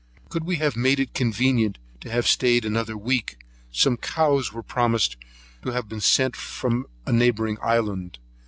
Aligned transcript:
Could 0.29 0.45
we 0.45 0.55
have 0.55 0.75
made 0.75 0.99
it 0.99 1.13
convenient 1.13 1.77
to 1.99 2.09
have 2.09 2.25
staid 2.25 2.65
another 2.65 2.97
week, 2.97 3.37
some 3.71 3.97
cows 3.97 4.51
were 4.51 4.63
promised 4.63 5.15
to 5.61 5.69
have 5.73 5.87
been 5.87 6.01
sent 6.01 6.35
us 6.37 6.41
from 6.41 6.87
a 7.05 7.13
neighbouring 7.13 7.59
island. 7.61 8.17